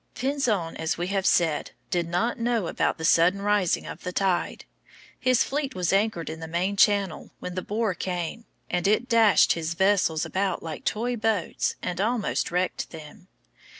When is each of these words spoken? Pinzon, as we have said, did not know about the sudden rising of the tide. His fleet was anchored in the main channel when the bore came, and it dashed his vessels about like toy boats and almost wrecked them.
Pinzon, 0.15 0.75
as 0.77 0.97
we 0.97 1.05
have 1.09 1.27
said, 1.27 1.73
did 1.91 2.09
not 2.09 2.39
know 2.39 2.65
about 2.67 2.97
the 2.97 3.05
sudden 3.05 3.39
rising 3.43 3.85
of 3.85 4.01
the 4.01 4.11
tide. 4.11 4.65
His 5.19 5.43
fleet 5.43 5.75
was 5.75 5.93
anchored 5.93 6.27
in 6.27 6.39
the 6.39 6.47
main 6.47 6.75
channel 6.75 7.29
when 7.39 7.53
the 7.53 7.61
bore 7.61 7.93
came, 7.93 8.45
and 8.67 8.87
it 8.87 9.07
dashed 9.07 9.53
his 9.53 9.75
vessels 9.75 10.25
about 10.25 10.63
like 10.63 10.85
toy 10.85 11.15
boats 11.17 11.75
and 11.83 12.01
almost 12.01 12.49
wrecked 12.49 12.89
them. 12.89 13.27